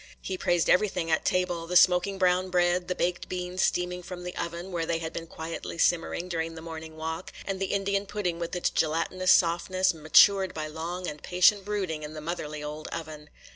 He 0.19 0.35
praised 0.35 0.67
everything 0.67 1.11
at 1.11 1.25
table,—the 1.25 1.75
smoking 1.75 2.17
brown 2.17 2.49
bread, 2.49 2.87
the 2.87 2.95
baked 2.95 3.29
beans 3.29 3.61
steaming 3.61 4.01
from 4.01 4.23
the 4.23 4.35
oven, 4.35 4.71
where 4.71 4.87
they 4.87 4.97
had 4.97 5.13
been 5.13 5.27
quietly 5.27 5.77
simmering 5.77 6.27
during 6.27 6.55
the 6.55 6.61
morning 6.63 6.97
walk, 6.97 7.31
and 7.45 7.59
the 7.59 7.67
Indian 7.67 8.07
pudding, 8.07 8.39
with 8.39 8.55
its 8.55 8.71
gelatinous 8.71 9.31
softness, 9.31 9.93
matured 9.93 10.55
by 10.55 10.65
long 10.65 11.07
and 11.07 11.21
patient 11.21 11.63
brooding 11.65 12.01
in 12.01 12.15
the 12.15 12.19
motherly 12.19 12.63
old 12.63 12.87
oven. 12.87 13.29